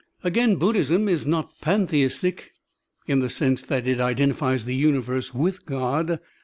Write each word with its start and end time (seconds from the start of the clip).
Again, 0.23 0.55
Buddhism 0.55 1.07
is 1.07 1.27
not 1.27 1.61
pantheistic 1.61 2.53
in 3.05 3.19
the 3.19 3.29
sense 3.29 3.61
that 3.61 3.87
it 3.87 3.99
identifies 4.01 4.65
the 4.65 4.73
universe 4.75 5.31
with 5.31 5.63
God. 5.67 6.19